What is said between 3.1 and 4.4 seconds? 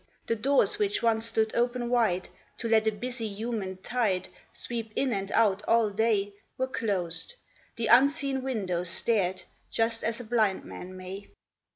human tide